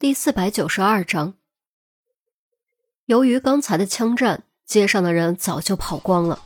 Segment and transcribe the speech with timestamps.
[0.00, 1.34] 第四百九十二章，
[3.06, 6.38] 由于刚才的枪战，街上的人早就跑光了，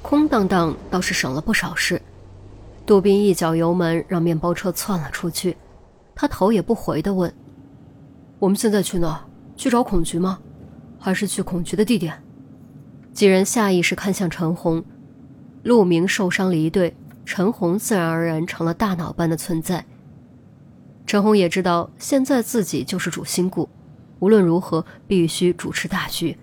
[0.00, 2.00] 空荡荡倒是省了不少事。
[2.86, 5.58] 杜宾一脚油门，让面包车窜了出去，
[6.14, 7.30] 他头也不回的问
[8.40, 9.22] ：“我们现在去哪？
[9.56, 10.38] 去找孔局吗？
[10.98, 12.22] 还是去孔局的地点？”
[13.12, 14.82] 几人下意识看向陈红，
[15.64, 19.84] 陆明受伤离队，陈红自然而然成了大脑般的存在。
[21.06, 23.68] 陈红也知道，现在自己就是主心骨，
[24.18, 26.36] 无论如何必须主持大局。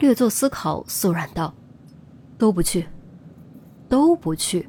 [0.00, 1.54] 略作思考，肃然道
[2.36, 2.86] ：“都不去，
[3.88, 4.68] 都不去。”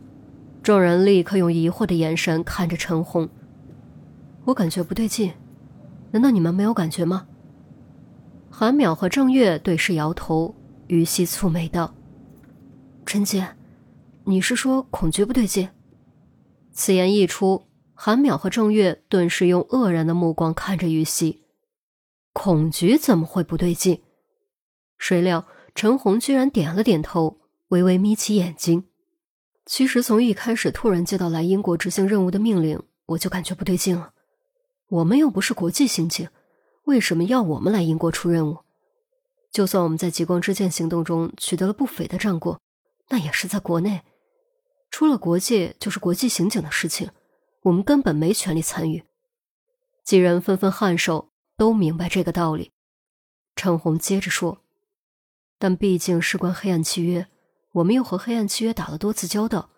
[0.62, 3.28] 众人立刻用疑惑的眼神看着陈红。
[4.46, 5.34] 我感觉不对劲，
[6.12, 7.26] 难道你们没有感觉吗？
[8.52, 10.54] 韩淼和郑月对视摇头，
[10.86, 11.92] 于西蹙眉道
[13.04, 13.56] ：“陈姐，
[14.26, 15.68] 你是说恐惧不对劲？”
[16.72, 17.64] 此言一出。
[18.04, 21.44] 韩淼和郑月顿时用愕然的目光看着玉溪，
[22.34, 24.02] 孔局怎么会不对劲？
[24.98, 25.46] 谁料
[25.76, 28.86] 陈红居然点了点头，微微眯起眼睛。
[29.68, 34.14] 其实从一开始突然接到来英国执行任务的命令，我就感觉不对劲了。
[34.88, 36.28] 我们又不是国际刑警，
[36.86, 38.58] 为什么要我们来英国出任务？
[39.52, 42.60] 就算我们在极光之剑行动中取得了不菲的战果，
[43.10, 44.02] 那也是在国内，
[44.90, 47.08] 出了国界就是国际刑警的事情。
[47.62, 49.04] 我们根本没权利参与。
[50.04, 52.72] 几人纷纷颔首，都明白这个道理。
[53.56, 54.64] 陈红接着说
[55.60, 57.28] ：“但毕竟事关黑暗契约，
[57.74, 59.70] 我们又和黑暗契约打了多次交道，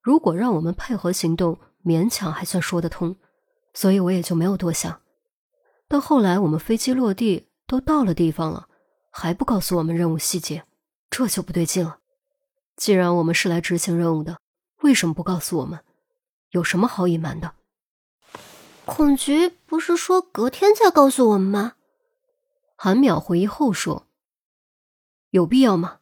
[0.00, 3.16] 如果让我们配合行动，勉强还算说得通。
[3.74, 5.00] 所以我也就没有多想。
[5.88, 8.68] 到后来，我们飞机落地，都到了地方了，
[9.10, 10.64] 还不告诉我们任务细节，
[11.08, 12.00] 这就不对劲了。
[12.76, 14.38] 既然我们是来执行任务的，
[14.80, 15.78] 为什么不告诉我们？”
[16.52, 17.54] 有什么好隐瞒的？
[18.84, 21.74] 孔局不是说隔天再告诉我们吗？
[22.76, 24.06] 韩淼回忆后说
[25.30, 26.00] ：“有必要吗？”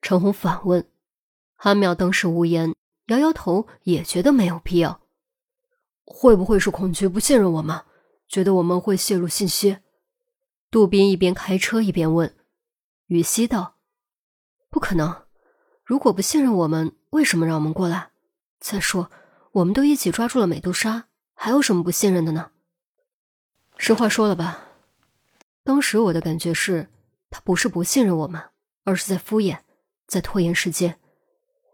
[0.00, 0.88] 陈红反问。
[1.56, 2.74] 韩淼当时无言，
[3.06, 5.02] 摇摇头，也觉得没有必要。
[6.06, 7.82] 会不会是孔局不信任我们，
[8.28, 9.78] 觉得我们会泄露信息？
[10.70, 12.34] 杜宾一边开车一边问。
[13.08, 13.76] 雨熙道
[14.70, 15.26] ：“不可能，
[15.84, 18.10] 如果不信任我们，为什么让我们过来？
[18.58, 19.10] 再说。”
[19.54, 22.50] 我们都一起抓住了美杜莎，还有什么不信任的呢？
[23.76, 24.66] 实话说了吧，
[25.62, 26.88] 当时我的感觉是，
[27.30, 28.42] 他不是不信任我们，
[28.82, 29.60] 而是在敷衍，
[30.08, 30.98] 在拖延时间，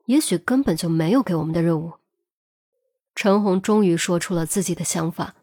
[0.04, 1.94] 也许根本就没有给我们的任务。
[3.14, 5.36] 陈红终于说出了自己的想法，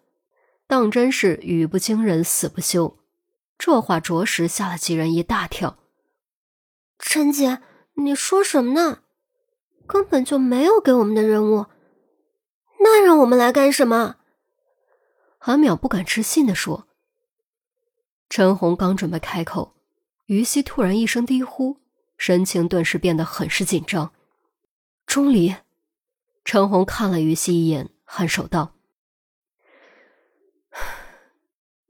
[0.67, 2.99] 当真是语不惊人死不休，
[3.57, 5.79] 这话着实吓了几人一大跳。
[6.99, 7.63] 陈姐，
[7.95, 8.99] 你说什么呢？
[9.87, 11.65] 根本就没有给我们的任务。
[12.79, 14.17] 那让我们来干什么？
[15.37, 16.87] 韩淼不敢置信的说。
[18.29, 19.75] 陈红刚准备开口，
[20.25, 21.77] 于西突然一声低呼，
[22.17, 24.11] 神情顿时变得很是紧张。
[25.05, 25.55] 钟离，
[26.43, 28.75] 陈红看了于西一眼，颔首道：“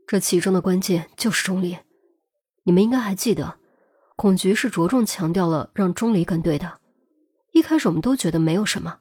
[0.06, 1.80] 这其中的关键就是钟离。
[2.64, 3.58] 你们应该还记得，
[4.16, 6.80] 孔局是着重强调了让钟离跟队的。
[7.54, 9.00] 一开始我们都觉得没有什么。”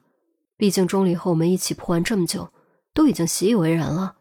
[0.57, 2.51] 毕竟钟离和我们一起破案这么久，
[2.93, 4.17] 都已经习以为然了。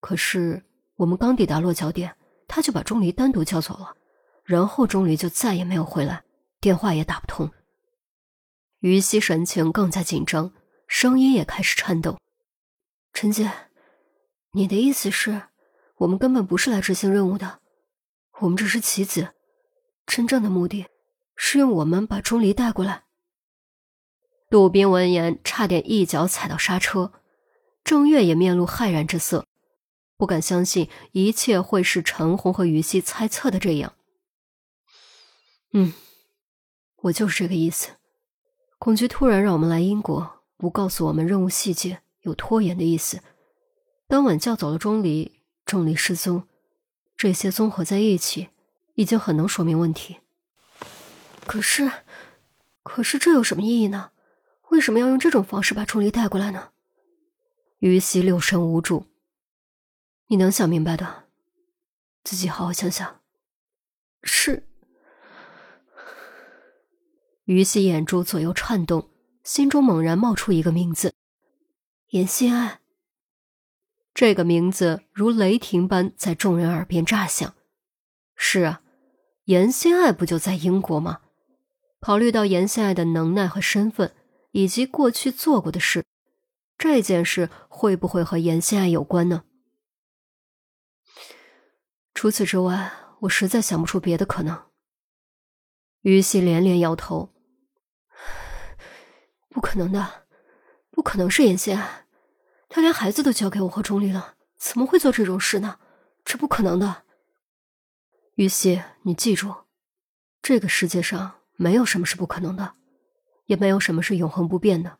[0.00, 0.62] 可是
[0.96, 2.14] 我们刚抵达落脚点，
[2.46, 3.96] 他就把钟离单独叫走了，
[4.44, 6.22] 然后钟离就再也没有回来，
[6.60, 7.50] 电话也打不通。
[8.80, 10.52] 于西神情更加紧张，
[10.86, 12.18] 声音也开始颤抖。
[13.14, 13.50] 陈姐，
[14.52, 15.44] 你的意思是，
[15.96, 17.60] 我们根本不是来执行任务的，
[18.40, 19.30] 我们只是棋子，
[20.06, 20.84] 真正的目的
[21.34, 23.05] 是用我们把钟离带过来。
[24.48, 27.12] 杜宾闻言，差点一脚踩到刹车。
[27.82, 29.46] 郑月也面露骇然之色，
[30.16, 33.94] 不敢相信一切会是陈红和于西猜测的这样。
[35.72, 35.92] 嗯，
[37.02, 37.90] 我就是这个意思。
[38.78, 43.20] 孔局突然让我们来英国，不告诉我们任务细节，有拖延的意思。
[44.06, 46.46] 当晚叫走了钟离，钟离失踪，
[47.16, 48.50] 这些综合在一起，
[48.94, 50.18] 已经很能说明问题。
[51.46, 51.90] 可是，
[52.82, 54.10] 可是这有什么意义呢？
[54.70, 56.70] 为什么要用这种方式把钟离带过来呢？
[57.78, 59.06] 于西六神无主。
[60.28, 61.24] 你能想明白的，
[62.24, 63.20] 自己好好想想。
[64.22, 64.66] 是。
[67.44, 69.08] 于西眼珠左右颤动，
[69.44, 71.14] 心中猛然冒出一个名字：
[72.08, 72.80] 严心爱。
[74.12, 77.54] 这个名字如雷霆般在众人耳边炸响。
[78.34, 78.82] 是啊，
[79.44, 81.20] 严心爱不就在英国吗？
[82.00, 84.12] 考虑到严心爱的能耐和身份。
[84.56, 86.02] 以及过去做过的事，
[86.78, 89.44] 这件事会不会和严心爱有关呢？
[92.14, 94.70] 除此之外，我实在想不出别的可能。
[96.00, 97.34] 于西连连摇头
[99.50, 100.26] ：“不可能的，
[100.88, 102.06] 不可能是严心爱，
[102.70, 105.78] 他连孩子都交给我和钟离了，怎么会做这种事呢？
[106.24, 107.02] 这不可能的。”
[108.36, 109.54] 于西，你记住，
[110.40, 112.72] 这个世界上没有什么是不可能的，
[113.46, 114.98] 也没有什么是永恒不变的。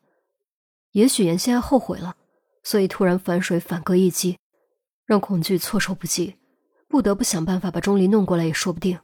[0.92, 2.16] 也许严心爱后悔了，
[2.62, 4.38] 所以突然反水反戈一击，
[5.04, 6.36] 让恐惧措手不及，
[6.88, 8.98] 不得不想办法把钟离弄过来也说不定。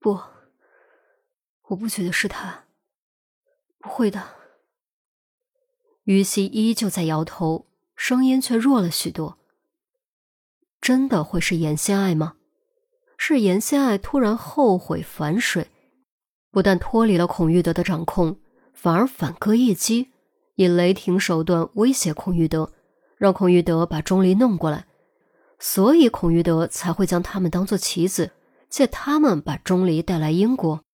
[0.00, 0.18] 不，
[1.64, 2.64] 我不觉得是他，
[3.78, 4.36] 不会的。
[6.04, 9.38] 于西依旧在摇头，声音却弱了许多。
[10.80, 12.36] 真的会是严心爱吗？
[13.18, 15.68] 是严心爱突然后悔反水，
[16.50, 18.38] 不但脱离了孔玉德的掌控，
[18.72, 20.10] 反而反戈一击，
[20.56, 22.72] 以雷霆手段威胁孔玉德，
[23.16, 24.86] 让孔玉德把钟离弄过来，
[25.58, 28.32] 所以孔玉德才会将他们当做棋子。
[28.68, 30.84] 借他们把钟离带来英国。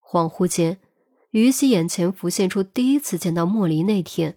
[0.00, 0.78] 恍惚间，
[1.32, 4.36] 于西眼前浮现出第一次见到莫离那天，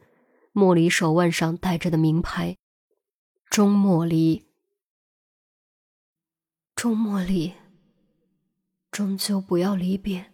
[0.51, 2.57] 莫离手腕上戴着的名牌
[3.47, 4.43] “钟莫离”。
[6.75, 7.53] 钟莫离，
[8.95, 10.31] 终究不要离别，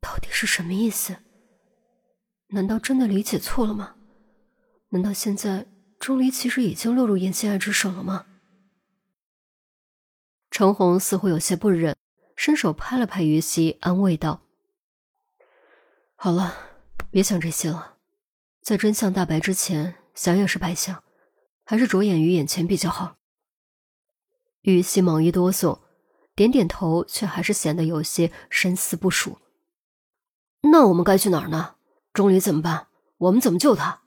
[0.00, 1.18] 到底是什么意思？
[2.46, 3.96] 难道真的理解错了吗？
[4.88, 5.66] 难道现在
[5.98, 8.24] 钟离其实已经落入颜心爱之手了吗？
[10.50, 11.94] 程红似乎有些不忍，
[12.36, 14.40] 伸手拍了拍于西，安慰道
[16.16, 16.56] ：“好了，
[17.10, 17.98] 别想这些了，
[18.62, 21.04] 在真相大白之前，想也是白想，
[21.64, 23.18] 还是着眼于眼前比较好。”
[24.64, 25.81] 于西猛一哆嗦，
[26.34, 29.38] 点点头，却还是显得有些深思不属。
[30.70, 31.74] “那我们该去哪儿呢？
[32.12, 32.86] 钟离怎么办？
[33.18, 34.02] 我们怎么救他？”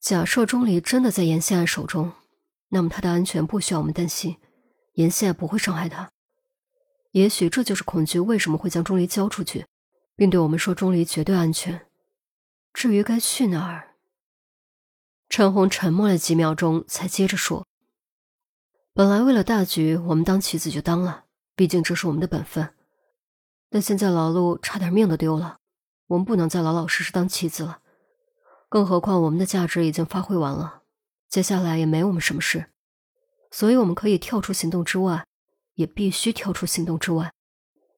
[0.00, 2.12] 假设钟离真的在严心爱手中，
[2.68, 4.38] 那么他的安全不需要我们担心。
[4.94, 6.10] 严希爱不会伤害他，
[7.12, 9.66] 也许这就是恐惧为什么会将钟离交出去，
[10.16, 11.86] 并对我们说钟离绝对安全。
[12.72, 13.94] 至于该去哪儿，
[15.28, 17.66] 陈红沉默了几秒钟，才接着说
[18.92, 22.74] ：“本来为了大局，我们当棋子就当了，毕竟这是我们的本分。
[23.68, 25.58] 但现在老陆差点命都丢了，
[26.08, 27.80] 我们不能再老老实实当棋子了。
[28.68, 30.82] 更何况我们的价值已经发挥完了，
[31.28, 32.66] 接下来也没我们什么事。”
[33.52, 35.26] 所以，我们可以跳出行动之外，
[35.74, 37.32] 也必须跳出行动之外，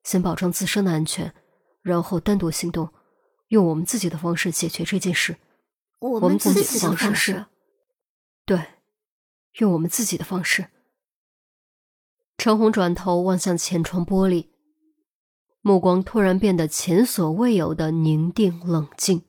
[0.02, 1.34] 先保证自身的安全，
[1.82, 2.92] 然后单独行动，
[3.48, 5.36] 用我们自己的方式解决这件事。
[5.98, 7.46] 我们自己的方式，
[8.46, 8.66] 对，
[9.58, 10.68] 用我们自己的方式。
[12.42, 14.48] 陈红转头望向前窗玻璃，
[15.60, 19.22] 目光突然变得前所未有的宁定冷静。